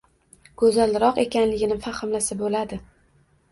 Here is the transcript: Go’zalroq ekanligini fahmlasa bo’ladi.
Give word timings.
Go’zalroq 0.61 1.19
ekanligini 1.25 1.79
fahmlasa 1.85 2.41
bo’ladi. 2.43 2.83